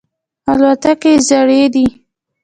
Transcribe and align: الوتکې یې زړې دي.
الوتکې 0.51 1.11
یې 1.15 1.23
زړې 1.27 1.61
دي. 1.73 1.87